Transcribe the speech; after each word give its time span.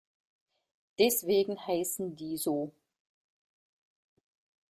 Deswegen 0.97 1.63
heißen 1.67 2.15
die 2.15 2.35
so. 2.35 2.73